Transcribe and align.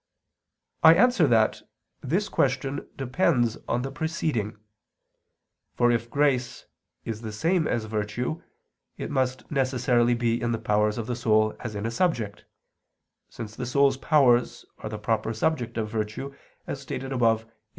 I 0.81 0.95
answer 0.95 1.27
that, 1.27 1.61
This 2.01 2.27
question 2.27 2.89
depends 2.95 3.55
on 3.67 3.83
the 3.83 3.91
preceding. 3.91 4.57
For 5.75 5.91
if 5.91 6.09
grace 6.09 6.65
is 7.05 7.21
the 7.21 7.31
same 7.31 7.67
as 7.67 7.85
virtue, 7.85 8.41
it 8.97 9.11
must 9.11 9.51
necessarily 9.51 10.15
be 10.15 10.41
in 10.41 10.53
the 10.53 10.57
powers 10.57 10.97
of 10.97 11.05
the 11.05 11.15
soul 11.15 11.55
as 11.59 11.75
in 11.75 11.85
a 11.85 11.91
subject; 11.91 12.45
since 13.29 13.55
the 13.55 13.67
soul's 13.67 13.97
powers 13.97 14.65
are 14.79 14.89
the 14.89 14.97
proper 14.97 15.35
subject 15.35 15.77
of 15.77 15.89
virtue, 15.91 16.33
as 16.65 16.81
stated 16.81 17.13
above 17.13 17.43
(Q. 17.45 17.53